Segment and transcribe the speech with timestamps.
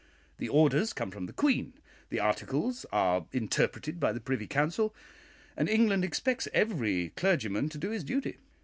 [0.39, 1.73] The 'orders' come from the Queen,
[2.09, 4.95] the 'Articles' are interpreted by the Privy Council,
[5.55, 8.39] and 'England expects every clergyman to do his duty.'